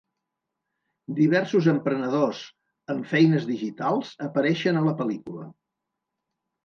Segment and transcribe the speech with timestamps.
[1.17, 2.41] Diversos emprenedors
[2.95, 5.47] amb feines digitals apareixen a la pel·lícula.